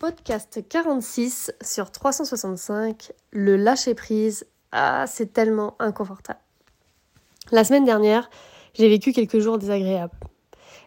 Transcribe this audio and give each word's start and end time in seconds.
Podcast 0.00 0.64
46 0.66 1.52
sur 1.60 1.90
365, 1.90 3.12
le 3.32 3.56
lâcher 3.56 3.94
prise. 3.94 4.46
Ah, 4.72 5.04
c'est 5.06 5.34
tellement 5.34 5.74
inconfortable. 5.78 6.38
La 7.52 7.64
semaine 7.64 7.84
dernière, 7.84 8.30
j'ai 8.72 8.88
vécu 8.88 9.12
quelques 9.12 9.40
jours 9.40 9.58
désagréables. 9.58 10.16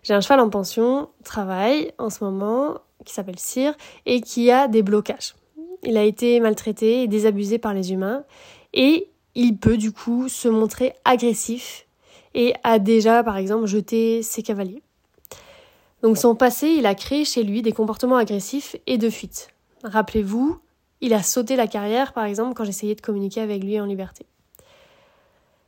J'ai 0.02 0.15
un 0.15 0.21
cheval 0.21 0.39
en 0.39 0.49
pension, 0.49 1.12
travaille 1.23 1.94
en 1.99 2.10
ce 2.10 2.23
moment, 2.23 2.79
qui 3.05 3.13
s'appelle 3.13 3.38
Cyr, 3.38 3.76
et 4.07 4.20
qui 4.20 4.50
a 4.50 4.68
des 4.68 4.82
blocages. 4.82 5.36
Il 5.84 5.95
a 5.95 6.04
été 6.04 6.39
maltraité 6.39 7.04
et 7.04 7.07
désabusé 7.07 7.59
par 7.59 7.75
les 7.75 7.93
humains, 7.93 8.23
et 8.73 9.11
il 9.36 9.57
peut 9.57 9.77
du 9.77 9.91
coup 9.91 10.27
se 10.27 10.48
montrer 10.48 10.95
agressif 11.05 11.86
et 12.34 12.55
a 12.64 12.80
déjà 12.80 13.23
par 13.23 13.38
exemple 13.38 13.68
jeté 13.68 14.23
ses 14.23 14.41
cavaliers. 14.41 14.82
Donc 16.04 16.18
son 16.18 16.36
passé, 16.36 16.68
il 16.68 16.86
a 16.86 16.96
créé 16.96 17.24
chez 17.24 17.44
lui 17.44 17.62
des 17.62 17.72
comportements 17.72 18.18
agressifs 18.18 18.76
et 18.88 18.98
de 18.98 19.10
fuite. 19.10 19.48
Rappelez-vous, 19.84 20.60
il 21.00 21.14
a 21.14 21.24
sauté 21.24 21.56
la 21.56 21.66
carrière, 21.66 22.11
par 22.11 22.25
exemple, 22.25 22.54
quand 22.54 22.66
j'essayais 22.66 22.94
de 22.94 23.02
communiquer 23.02 23.39
avec 23.39 23.64
lui 23.64 23.80
en 23.80 23.86
liberté. 23.86 24.25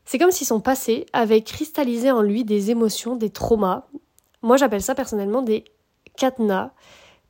C'est 0.04 0.20
comme 0.20 0.32
si 0.32 0.44
son 0.44 0.60
passé 0.60 1.06
avait 1.14 1.42
cristallisé 1.42 2.12
en 2.12 2.22
lui 2.22 2.44
des 2.44 2.70
émotions, 2.70 3.16
des 3.16 3.30
traumas. 3.30 3.88
Moi, 4.42 4.58
j'appelle 4.58 4.84
ça 4.84 4.94
personnellement 4.94 5.42
des 5.42 5.64
cadenas, 6.18 6.72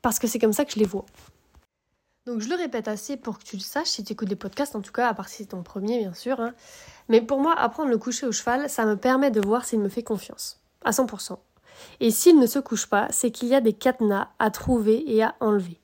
parce 0.02 0.18
que 0.18 0.27
c'est 0.27 0.40
comme 0.40 0.54
ça 0.54 0.66
que 0.66 0.72
je 0.72 0.80
les 0.80 0.85
vois. 0.85 1.05
Donc 2.26 2.41
je 2.41 2.49
le 2.49 2.55
répète 2.55 2.88
assez 2.88 3.18
pour 3.18 3.38
que 3.38 3.44
tu 3.44 3.55
le 3.55 3.62
saches 3.62 3.88
si 3.88 4.04
tu 4.04 4.13
écoutes 4.13 4.30
des 4.30 4.35
podcasts, 4.35 4.76
en 4.76 4.82
tout 4.82 4.91
cas, 4.91 5.08
à 5.08 5.13
part 5.13 5.30
si 5.30 5.44
c'est 5.44 5.49
ton 5.49 5.62
premier, 5.62 5.99
bien 5.99 6.13
sûr. 6.16 6.40
Hein. 6.40 6.55
Mais 7.08 7.22
pour 7.22 7.40
moi, 7.40 7.54
apprendre 7.54 7.90
le 7.90 7.99
coucher 7.99 8.26
au 8.26 8.32
cheval, 8.32 8.68
ça 8.68 8.85
me 8.88 8.98
permet 8.98 9.30
de 9.30 9.41
voir 9.41 9.63
s'il 9.63 9.80
me 9.80 9.90
fait 9.90 10.02
confiance. 10.02 10.60
À 10.84 10.90
100%. 10.90 11.38
Et 11.99 12.11
s'il 12.11 12.39
ne 12.39 12.47
se 12.47 12.59
couche 12.59 12.88
pas, 12.88 13.07
c'est 13.11 13.31
qu'il 13.31 13.47
y 13.47 13.55
a 13.55 13.61
des 13.61 13.73
cadenas 13.73 14.29
à 14.39 14.49
trouver 14.52 15.03
et 15.07 15.23
à 15.23 15.35
enlever. 15.39 15.79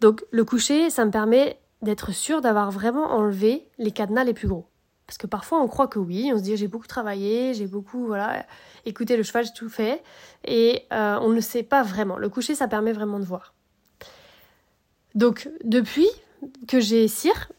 Donc 0.00 0.24
le 0.30 0.44
coucher, 0.44 0.90
ça 0.90 1.04
me 1.04 1.10
permet 1.10 1.58
d'être 1.82 2.12
sûr 2.12 2.40
d'avoir 2.40 2.70
vraiment 2.70 3.12
enlevé 3.12 3.68
les 3.78 3.90
cadenas 3.90 4.24
les 4.24 4.34
plus 4.34 4.48
gros. 4.48 4.66
Parce 5.06 5.18
que 5.18 5.26
parfois 5.26 5.60
on 5.60 5.68
croit 5.68 5.86
que 5.86 5.98
oui, 5.98 6.30
on 6.32 6.38
se 6.38 6.42
dit 6.42 6.56
j'ai 6.56 6.68
beaucoup 6.68 6.86
travaillé, 6.86 7.52
j'ai 7.52 7.66
beaucoup 7.66 8.06
voilà 8.06 8.46
écouté 8.86 9.16
le 9.16 9.22
cheval, 9.22 9.44
j'ai 9.44 9.52
tout 9.52 9.68
fait, 9.68 10.02
et 10.46 10.82
euh, 10.92 11.18
on 11.20 11.28
ne 11.28 11.40
sait 11.40 11.62
pas 11.62 11.82
vraiment. 11.82 12.16
Le 12.16 12.28
coucher, 12.28 12.54
ça 12.54 12.68
permet 12.68 12.92
vraiment 12.92 13.18
de 13.18 13.24
voir. 13.24 13.54
Donc 15.14 15.48
depuis 15.62 16.08
que 16.66 16.80
j'ai 16.80 17.06
cire, 17.06 17.52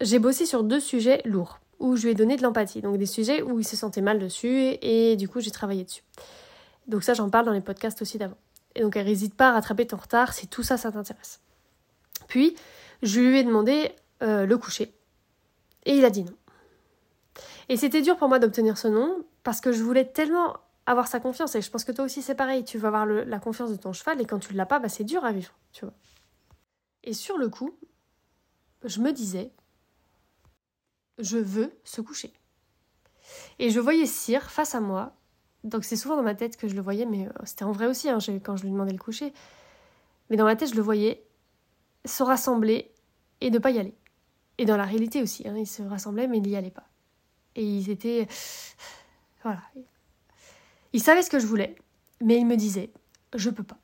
j'ai 0.00 0.18
bossé 0.18 0.46
sur 0.46 0.64
deux 0.64 0.80
sujets 0.80 1.22
lourds 1.24 1.60
où 1.78 1.96
je 1.96 2.02
lui 2.02 2.10
ai 2.10 2.14
donné 2.14 2.36
de 2.36 2.42
l'empathie, 2.42 2.82
donc 2.82 2.98
des 2.98 3.06
sujets 3.06 3.40
où 3.40 3.58
il 3.58 3.64
se 3.64 3.76
sentait 3.76 4.02
mal 4.02 4.18
dessus 4.18 4.76
et 4.82 5.16
du 5.16 5.28
coup 5.28 5.40
j'ai 5.40 5.50
travaillé 5.50 5.84
dessus. 5.84 6.02
Donc 6.90 7.04
ça, 7.04 7.14
j'en 7.14 7.30
parle 7.30 7.46
dans 7.46 7.52
les 7.52 7.60
podcasts 7.60 8.02
aussi 8.02 8.18
d'avant. 8.18 8.36
Et 8.74 8.82
donc, 8.82 8.96
elle 8.96 9.06
n'hésite 9.06 9.34
pas 9.34 9.50
à 9.50 9.52
rattraper 9.52 9.86
ton 9.86 9.96
retard 9.96 10.32
si 10.32 10.48
tout 10.48 10.62
ça, 10.62 10.76
ça 10.76 10.90
t'intéresse. 10.90 11.40
Puis, 12.26 12.56
je 13.02 13.20
lui 13.20 13.38
ai 13.38 13.44
demandé 13.44 13.92
euh, 14.22 14.44
le 14.44 14.58
coucher. 14.58 14.92
Et 15.86 15.96
il 15.96 16.04
a 16.04 16.10
dit 16.10 16.24
non. 16.24 16.34
Et 17.68 17.76
c'était 17.76 18.02
dur 18.02 18.16
pour 18.16 18.28
moi 18.28 18.40
d'obtenir 18.40 18.76
ce 18.76 18.88
nom 18.88 19.24
parce 19.44 19.60
que 19.60 19.70
je 19.70 19.82
voulais 19.82 20.04
tellement 20.04 20.56
avoir 20.86 21.06
sa 21.06 21.20
confiance. 21.20 21.54
Et 21.54 21.62
je 21.62 21.70
pense 21.70 21.84
que 21.84 21.92
toi 21.92 22.04
aussi, 22.04 22.22
c'est 22.22 22.34
pareil. 22.34 22.64
Tu 22.64 22.76
vas 22.76 22.88
avoir 22.88 23.06
la 23.06 23.38
confiance 23.38 23.70
de 23.70 23.76
ton 23.76 23.92
cheval 23.92 24.20
et 24.20 24.26
quand 24.26 24.40
tu 24.40 24.52
ne 24.52 24.58
l'as 24.58 24.66
pas, 24.66 24.80
bah, 24.80 24.88
c'est 24.88 25.04
dur 25.04 25.24
à 25.24 25.30
vivre, 25.30 25.52
tu 25.72 25.84
vois. 25.84 25.94
Et 27.04 27.14
sur 27.14 27.38
le 27.38 27.48
coup, 27.48 27.76
je 28.84 29.00
me 29.00 29.12
disais, 29.12 29.52
je 31.18 31.38
veux 31.38 31.72
se 31.84 32.00
coucher. 32.00 32.32
Et 33.60 33.70
je 33.70 33.78
voyais 33.78 34.06
Cyr 34.06 34.50
face 34.50 34.74
à 34.74 34.80
moi 34.80 35.14
donc 35.64 35.84
c'est 35.84 35.96
souvent 35.96 36.16
dans 36.16 36.22
ma 36.22 36.34
tête 36.34 36.56
que 36.56 36.68
je 36.68 36.74
le 36.74 36.82
voyais, 36.82 37.06
mais 37.06 37.26
euh, 37.26 37.32
c'était 37.44 37.64
en 37.64 37.72
vrai 37.72 37.86
aussi 37.86 38.08
hein, 38.08 38.18
quand 38.42 38.56
je 38.56 38.64
lui 38.64 38.70
demandais 38.70 38.92
le 38.92 38.98
coucher. 38.98 39.32
Mais 40.28 40.36
dans 40.36 40.44
ma 40.44 40.56
tête, 40.56 40.70
je 40.70 40.76
le 40.76 40.82
voyais 40.82 41.24
se 42.04 42.22
rassembler 42.22 42.92
et 43.40 43.50
ne 43.50 43.58
pas 43.58 43.70
y 43.70 43.78
aller. 43.78 43.94
Et 44.58 44.64
dans 44.64 44.76
la 44.76 44.84
réalité 44.84 45.22
aussi, 45.22 45.46
hein, 45.46 45.56
ils 45.56 45.66
se 45.66 45.82
rassemblaient, 45.82 46.28
mais 46.28 46.38
ils 46.38 46.42
n'y 46.42 46.56
allaient 46.56 46.70
pas. 46.70 46.88
Et 47.56 47.64
ils 47.64 47.90
étaient... 47.90 48.26
Voilà. 49.42 49.62
Ils 50.92 51.02
savaient 51.02 51.22
ce 51.22 51.30
que 51.30 51.38
je 51.38 51.46
voulais, 51.46 51.74
mais 52.20 52.36
ils 52.36 52.44
me 52.44 52.56
disaient, 52.56 52.90
je 53.34 53.48
peux 53.48 53.62
pas. 53.62 53.78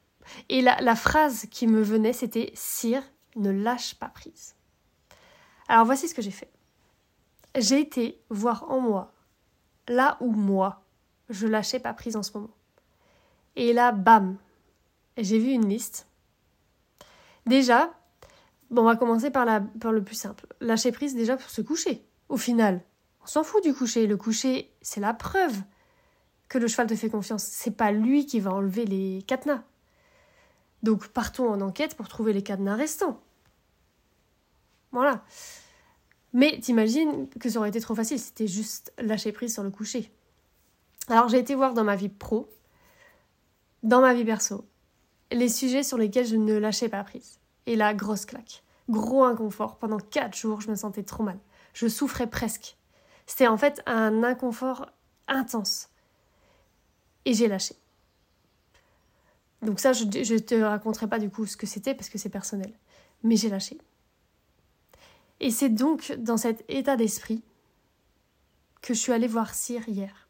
Et 0.50 0.61
la 0.61 0.95
phrase 0.95 1.47
qui 1.50 1.67
me 1.67 1.81
venait, 1.81 2.12
c'était 2.12 2.53
Sire, 2.55 3.03
ne 3.37 3.50
lâche 3.50 3.95
pas 3.95 4.09
prise. 4.09 4.55
Alors 5.69 5.84
voici 5.84 6.09
ce 6.09 6.15
que 6.15 6.23
j'ai 6.23 6.31
fait. 6.31 6.50
J'ai 7.56 7.81
été 7.81 8.21
voir 8.29 8.71
en 8.71 8.81
moi, 8.81 9.12
là 9.89 10.17
où 10.21 10.31
moi, 10.31 10.86
je 11.28 11.47
lâchais 11.47 11.78
pas 11.78 11.92
prise 11.92 12.16
en 12.16 12.22
ce 12.22 12.32
moment. 12.37 12.50
Et 13.56 13.72
là, 13.72 13.92
bam, 13.92 14.37
j'ai 15.16 15.38
vu 15.38 15.50
une 15.50 15.69
liste. 15.69 16.06
Déjà, 17.47 17.92
bon, 18.70 18.82
on 18.82 18.84
va 18.84 18.97
commencer 18.97 19.31
par, 19.31 19.47
par 19.81 19.92
le 19.92 20.03
plus 20.03 20.16
simple. 20.16 20.47
Lâcher 20.60 20.92
prise 20.92 21.14
déjà 21.14 21.37
pour 21.37 21.50
se 21.50 21.62
coucher, 21.62 22.04
au 22.28 22.37
final. 22.37 22.82
On 23.22 23.26
s'en 23.26 23.44
fout 23.44 23.62
du 23.62 23.75
coucher. 23.75 24.06
Le 24.06 24.16
coucher, 24.16 24.72
c'est 24.82 25.00
la 25.00 25.14
preuve 25.14 25.62
que 26.48 26.59
le 26.59 26.69
cheval 26.69 26.87
te 26.87 26.94
fait 26.94 27.10
confiance. 27.10 27.43
C'est 27.43 27.72
pas 27.72 27.91
lui 27.91 28.26
qui 28.26 28.41
va 28.41 28.53
enlever 28.53 28.84
les 28.84 29.22
cadenas. 29.26 29.62
Donc 30.82 31.08
partons 31.08 31.50
en 31.50 31.60
enquête 31.60 31.97
pour 31.97 32.08
trouver 32.08 32.32
les 32.32 32.43
cadenas 32.43 32.76
restants. 32.76 33.20
Voilà. 34.93 35.25
Mais 36.32 36.60
t'imagines 36.60 37.28
que 37.41 37.48
ça 37.48 37.58
aurait 37.58 37.70
été 37.70 37.81
trop 37.81 37.94
facile, 37.94 38.19
c'était 38.19 38.47
juste 38.47 38.93
lâcher 38.98 39.32
prise 39.32 39.54
sur 39.54 39.62
le 39.62 39.70
coucher. 39.70 40.12
Alors 41.09 41.28
j'ai 41.28 41.39
été 41.39 41.55
voir 41.55 41.75
dans 41.75 41.84
ma 41.84 41.97
vie 41.97 42.09
pro, 42.09 42.49
dans 43.83 44.00
ma 44.00 44.15
vie 44.15 44.25
perso, 44.25 44.67
les 45.31 45.49
sujets 45.49 45.83
sur 45.83 45.99
lesquels 45.99 46.27
je 46.27 46.37
ne 46.37 46.55
lâchais 46.55 46.89
pas 46.89 47.05
prise. 47.05 47.39
Et 47.67 47.77
là, 47.77 47.94
grosse 47.94 48.27
claque. 48.27 48.62
Gros 48.89 49.25
inconfort. 49.25 49.77
Pendant 49.78 49.99
quatre 49.99 50.37
jours, 50.37 50.61
je 50.61 50.71
me 50.71 50.77
sentais 50.77 51.03
trop 51.03 51.22
mal. 51.22 51.39
Je 51.75 51.89
souffrais 51.89 52.28
presque. 52.28 52.77
C'était 53.27 53.49
en 53.49 53.56
fait 53.56 53.83
un 53.87 54.22
inconfort 54.22 54.87
intense. 55.27 55.89
Et 57.25 57.34
j'ai 57.34 57.49
lâché. 57.49 57.75
Donc 59.62 59.81
ça, 59.81 59.93
je 59.93 60.05
ne 60.05 60.38
te 60.38 60.55
raconterai 60.55 61.09
pas 61.09 61.19
du 61.19 61.28
coup 61.28 61.47
ce 61.47 61.56
que 61.56 61.67
c'était 61.67 61.94
parce 61.94 62.09
que 62.09 62.19
c'est 62.19 62.28
personnel. 62.28 62.73
Mais 63.25 63.37
j'ai 63.37 63.49
lâché. 63.49 63.78
Et 65.41 65.50
c'est 65.50 65.69
donc 65.69 66.12
dans 66.19 66.37
cet 66.37 66.65
état 66.69 66.97
d'esprit 66.97 67.43
que 68.81 68.94
je 68.94 68.99
suis 69.00 69.12
allée 69.12 69.27
voir 69.27 69.55
Cyr 69.55 69.88
hier. 69.88 70.25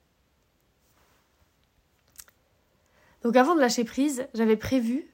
Donc 3.22 3.36
avant 3.36 3.54
de 3.54 3.60
lâcher 3.60 3.84
prise, 3.84 4.26
j'avais 4.34 4.56
prévu 4.56 5.06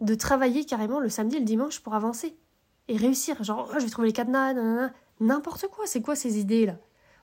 de 0.00 0.14
travailler 0.14 0.64
carrément 0.64 1.00
le 1.00 1.08
samedi 1.08 1.36
et 1.36 1.40
le 1.40 1.44
dimanche 1.44 1.80
pour 1.80 1.94
avancer 1.94 2.36
et 2.88 2.96
réussir. 2.96 3.42
Genre, 3.42 3.68
oh, 3.70 3.74
je 3.78 3.84
vais 3.84 3.90
trouver 3.90 4.08
les 4.08 4.12
cadenas, 4.12 4.90
n'importe 5.20 5.68
quoi. 5.68 5.86
C'est 5.86 6.02
quoi 6.02 6.16
ces 6.16 6.38
idées-là? 6.38 6.76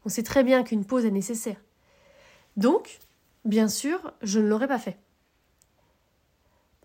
On 0.05 0.09
sait 0.09 0.23
très 0.23 0.43
bien 0.43 0.63
qu'une 0.63 0.85
pause 0.85 1.05
est 1.05 1.11
nécessaire. 1.11 1.61
Donc, 2.55 2.99
bien 3.45 3.67
sûr, 3.67 4.13
je 4.21 4.39
ne 4.39 4.47
l'aurais 4.47 4.67
pas 4.67 4.79
fait. 4.79 4.97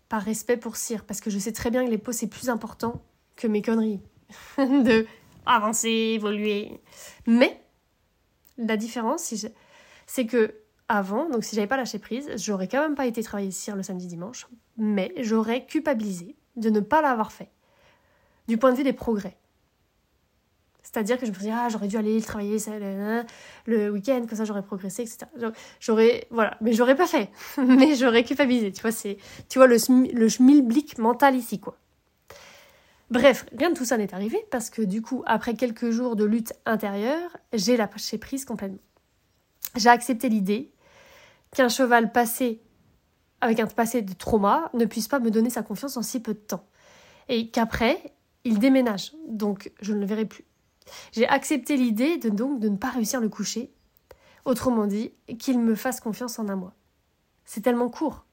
Par 0.09 0.21
respect 0.21 0.57
pour 0.57 0.75
Cyr, 0.75 1.05
parce 1.05 1.21
que 1.21 1.29
je 1.29 1.39
sais 1.39 1.53
très 1.53 1.71
bien 1.71 1.85
que 1.85 1.89
les 1.89 1.97
pauses, 1.97 2.15
c'est 2.15 2.27
plus 2.27 2.49
important 2.49 3.01
que 3.35 3.47
mes 3.47 3.61
conneries. 3.61 4.01
de 4.57 5.05
avancer, 5.45 5.89
évoluer. 5.89 6.79
Mais, 7.25 7.63
la 8.57 8.77
différence, 8.77 9.33
c'est 10.05 10.25
que 10.25 10.55
avant, 10.87 11.29
donc 11.29 11.43
si 11.43 11.55
j'avais 11.55 11.67
pas 11.67 11.77
lâché 11.77 11.99
prise, 11.99 12.29
j'aurais 12.37 12.67
quand 12.67 12.81
même 12.81 12.95
pas 12.95 13.05
été 13.05 13.23
travailler 13.23 13.51
cire 13.51 13.75
le 13.75 13.83
samedi 13.83 14.07
dimanche, 14.07 14.47
mais 14.77 15.13
j'aurais 15.17 15.65
culpabilisé 15.65 16.35
de 16.55 16.69
ne 16.69 16.79
pas 16.79 17.01
l'avoir 17.01 17.31
fait, 17.31 17.49
du 18.47 18.57
point 18.57 18.71
de 18.71 18.77
vue 18.77 18.83
des 18.83 18.93
progrès. 18.93 19.37
C'est-à-dire 20.83 21.17
que 21.17 21.25
je 21.25 21.31
me 21.31 21.35
suis 21.35 21.45
dit, 21.45 21.51
ah, 21.51 21.67
j'aurais 21.69 21.87
dû 21.87 21.97
aller 21.97 22.21
travailler 22.21 22.57
le 23.65 23.89
week-end, 23.89 24.25
comme 24.29 24.37
ça 24.37 24.45
j'aurais 24.45 24.61
progressé, 24.61 25.01
etc. 25.01 25.25
J'aurais, 25.79 26.27
voilà, 26.29 26.57
mais 26.61 26.73
j'aurais 26.73 26.95
pas 26.95 27.07
fait, 27.07 27.29
mais 27.57 27.95
j'aurais 27.95 28.23
culpabilisé. 28.23 28.71
Tu 28.71 28.81
vois, 28.81 28.91
c'est, 28.91 29.17
tu 29.49 29.59
vois 29.59 29.67
le, 29.67 29.77
le 30.13 30.29
schmilblick 30.29 30.97
mental 30.99 31.35
ici, 31.35 31.59
quoi. 31.59 31.77
Bref, 33.11 33.45
rien 33.55 33.69
de 33.69 33.75
tout 33.75 33.85
ça 33.85 33.97
n'est 33.97 34.13
arrivé 34.13 34.45
parce 34.49 34.69
que 34.69 34.81
du 34.81 35.01
coup, 35.01 35.23
après 35.25 35.53
quelques 35.53 35.91
jours 35.91 36.15
de 36.15 36.23
lutte 36.23 36.53
intérieure, 36.65 37.37
j'ai 37.53 37.77
lâché 37.77 38.17
prise 38.17 38.45
complètement. 38.45 38.79
J'ai 39.75 39.89
accepté 39.89 40.29
l'idée 40.29 40.71
qu'un 41.55 41.69
cheval 41.69 42.11
passé 42.11 42.61
avec 43.41 43.59
un 43.59 43.67
passé 43.67 44.01
de 44.01 44.13
trauma 44.13 44.69
ne 44.73 44.85
puisse 44.85 45.07
pas 45.07 45.19
me 45.19 45.31
donner 45.31 45.49
sa 45.49 45.63
confiance 45.63 45.97
en 45.97 46.01
si 46.01 46.19
peu 46.19 46.33
de 46.33 46.39
temps. 46.39 46.65
Et 47.29 47.49
qu'après, 47.49 48.13
il 48.43 48.59
déménage, 48.59 49.13
donc 49.27 49.71
je 49.81 49.93
ne 49.93 49.99
le 49.99 50.05
verrai 50.05 50.25
plus. 50.25 50.45
J'ai 51.11 51.27
accepté 51.27 51.77
l'idée 51.77 52.17
de 52.17 52.29
donc 52.29 52.59
de 52.59 52.69
ne 52.69 52.77
pas 52.77 52.89
réussir 52.89 53.19
le 53.19 53.29
coucher, 53.29 53.73
autrement 54.45 54.85
dit, 54.85 55.13
qu'il 55.39 55.59
me 55.59 55.75
fasse 55.75 55.99
confiance 55.99 56.37
en 56.39 56.47
un 56.49 56.55
mois. 56.55 56.73
C'est 57.45 57.61
tellement 57.61 57.89
court. 57.89 58.25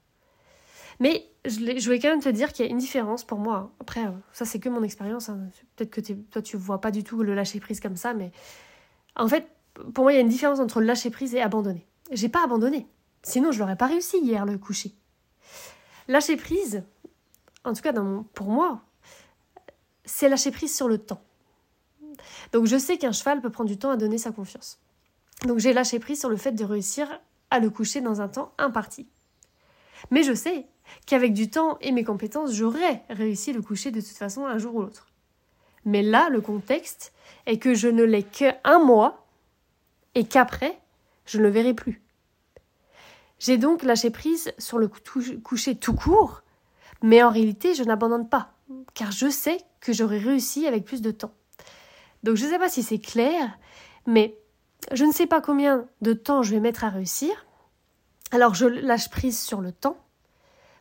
Mais 1.01 1.27
je, 1.45 1.89
vais 1.89 1.99
quand 1.99 2.09
même 2.09 2.21
te 2.21 2.29
dire 2.29 2.53
qu'il 2.53 2.65
y 2.65 2.69
a 2.69 2.71
une 2.71 2.79
différence 2.79 3.25
pour 3.25 3.39
moi. 3.39 3.73
Après, 3.81 4.03
ça 4.33 4.45
c'est 4.45 4.59
que 4.59 4.69
mon 4.69 4.83
expérience. 4.83 5.29
Hein. 5.29 5.49
Peut-être 5.77 5.91
que 5.91 6.01
toi 6.13 6.43
tu 6.43 6.57
vois 6.57 6.81
pas 6.81 6.91
du 6.91 7.03
tout 7.03 7.23
le 7.23 7.35
lâcher 7.35 7.61
prise 7.61 7.81
comme 7.81 7.97
ça, 7.97 8.15
mais 8.15 8.31
en 9.17 9.29
fait, 9.29 9.47
pour 9.95 10.05
moi, 10.05 10.13
il 10.13 10.17
y 10.17 10.19
a 10.19 10.23
une 10.23 10.29
différence 10.29 10.61
entre 10.61 10.81
lâcher 10.81 11.11
prise 11.11 11.35
et 11.35 11.41
abandonner. 11.41 11.87
J'ai 12.11 12.29
pas 12.29 12.45
abandonné. 12.45 12.87
Sinon, 13.23 13.53
je 13.53 13.59
l'aurais 13.59 13.77
pas 13.77 13.87
réussi 13.87 14.19
hier 14.19 14.45
le 14.45 14.59
coucher. 14.59 14.95
Lâcher 16.09 16.37
prise, 16.37 16.83
en 17.65 17.73
tout 17.73 17.83
cas 17.83 17.93
pour 18.35 18.49
moi, 18.49 18.83
c'est 20.05 20.29
lâcher 20.29 20.51
prise 20.51 20.75
sur 20.75 20.89
le 20.89 20.99
temps. 20.99 21.23
Donc 22.53 22.67
je 22.67 22.77
sais 22.77 22.99
qu'un 22.99 23.13
cheval 23.13 23.41
peut 23.41 23.51
prendre 23.51 23.71
du 23.71 23.79
temps 23.79 23.91
à 23.91 23.97
donner 23.97 24.19
sa 24.19 24.33
confiance. 24.33 24.81
Donc 25.47 25.59
j'ai 25.59 25.73
lâché 25.73 25.99
prise 25.99 26.21
sur 26.21 26.29
le 26.29 26.37
fait 26.37 26.53
de 26.53 26.65
réussir 26.65 27.21
à 27.51 27.59
le 27.59 27.71
coucher 27.71 28.01
dans 28.01 28.21
un 28.21 28.29
temps 28.29 28.53
imparti. 28.59 29.09
Mais 30.11 30.23
je 30.23 30.35
sais 30.35 30.67
qu'avec 31.07 31.33
du 31.33 31.49
temps 31.49 31.79
et 31.81 31.93
mes 31.93 32.05
compétences, 32.05 32.53
j'aurais 32.53 33.05
réussi 33.09 33.53
le 33.53 33.63
coucher 33.63 33.91
de 33.91 34.01
toute 34.01 34.17
façon 34.17 34.47
un 34.47 34.59
jour 34.59 34.75
ou 34.75 34.83
l'autre. 34.83 35.07
Mais 35.85 36.03
là, 36.03 36.29
le 36.29 36.41
contexte 36.41 37.13
est 37.47 37.59
que 37.59 37.75
je 37.75 37.89
ne 37.89 38.03
l'ai 38.03 38.23
qu'un 38.23 38.79
mois 38.79 39.27
et 40.15 40.25
qu'après, 40.25 40.79
je 41.25 41.39
ne 41.39 41.45
le 41.45 41.51
verrai 41.51 41.75
plus. 41.75 42.03
J'ai 43.43 43.59
donc 43.59 43.83
lâché 43.83 44.11
prise 44.11 44.53
sur 44.57 44.79
le 44.79 44.87
coucher 44.87 45.75
tout 45.75 45.95
court, 45.95 46.43
mais 47.03 47.25
en 47.25 47.31
réalité, 47.31 47.75
je 47.75 47.83
n'abandonne 47.83 48.29
pas, 48.29 48.53
car 48.95 49.11
je 49.11 49.29
sais 49.29 49.59
que 49.81 49.93
j'aurais 49.93 50.21
réussi 50.21 50.69
avec 50.69 50.85
plus 50.85 51.03
de 51.03 51.11
temps. 51.11 51.35
Donc 52.23 52.37
je 52.37 52.45
ne 52.45 52.51
sais 52.51 52.59
pas 52.61 52.69
si 52.69 52.85
c'est 52.85 53.01
clair, 53.01 53.59
mais 54.07 54.39
je 54.93 55.05
ne 55.05 55.11
sais 55.11 55.27
pas 55.27 55.41
combien 55.41 55.89
de 56.03 56.13
temps 56.13 56.45
je 56.45 56.53
vais 56.53 56.61
mettre 56.61 56.85
à 56.85 56.91
réussir. 56.91 57.45
Alors 58.31 58.55
je 58.55 58.67
lâche 58.67 59.11
prise 59.11 59.41
sur 59.41 59.61
le 59.61 59.73
temps, 59.73 59.97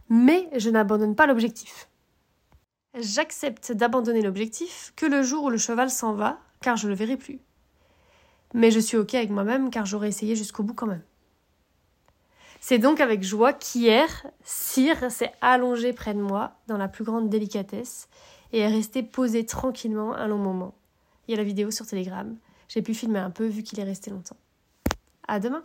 mais 0.09 0.47
je 0.55 0.69
n'abandonne 0.69 1.15
pas 1.15 1.25
l'objectif. 1.25 1.89
J'accepte 2.93 3.71
d'abandonner 3.71 4.21
l'objectif 4.21 4.93
que 4.95 5.07
le 5.07 5.23
jour 5.23 5.45
où 5.45 5.49
le 5.49 5.57
cheval 5.57 5.89
s'en 5.89 6.13
va, 6.13 6.37
car 6.61 6.77
je 6.77 6.85
ne 6.85 6.91
le 6.91 6.95
verrai 6.95 7.17
plus. 7.17 7.39
Mais 8.53 8.69
je 8.69 8.79
suis 8.79 8.97
OK 8.97 9.15
avec 9.15 9.31
moi-même 9.31 9.71
car 9.71 9.87
j'aurais 9.87 10.09
essayé 10.09 10.35
jusqu'au 10.35 10.61
bout 10.61 10.75
quand 10.75 10.85
même. 10.85 11.01
C'est 12.63 12.77
donc 12.77 13.01
avec 13.01 13.23
joie 13.23 13.53
qu'hier, 13.53 14.27
Cyr 14.43 15.09
s'est 15.09 15.33
allongé 15.41 15.93
près 15.93 16.13
de 16.13 16.21
moi 16.21 16.53
dans 16.67 16.77
la 16.77 16.87
plus 16.87 17.03
grande 17.03 17.27
délicatesse 17.27 18.07
et 18.53 18.59
est 18.59 18.67
resté 18.67 19.01
posé 19.01 19.47
tranquillement 19.47 20.13
un 20.13 20.27
long 20.27 20.37
moment. 20.37 20.75
Il 21.27 21.31
y 21.31 21.33
a 21.33 21.37
la 21.37 21.43
vidéo 21.43 21.71
sur 21.71 21.87
Telegram. 21.87 22.37
J'ai 22.67 22.83
pu 22.83 22.93
filmer 22.93 23.17
un 23.17 23.31
peu 23.31 23.47
vu 23.47 23.63
qu'il 23.63 23.79
est 23.79 23.83
resté 23.83 24.11
longtemps. 24.11 24.37
À 25.27 25.39
demain! 25.39 25.63